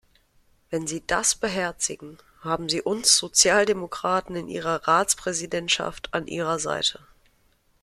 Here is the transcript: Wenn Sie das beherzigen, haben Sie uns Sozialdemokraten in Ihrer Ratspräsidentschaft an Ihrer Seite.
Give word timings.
Wenn 0.71 0.87
Sie 0.87 1.05
das 1.05 1.35
beherzigen, 1.35 2.17
haben 2.39 2.69
Sie 2.69 2.81
uns 2.81 3.17
Sozialdemokraten 3.17 4.35
in 4.35 4.47
Ihrer 4.47 4.87
Ratspräsidentschaft 4.87 6.11
an 6.15 6.25
Ihrer 6.25 6.57
Seite. 6.57 7.01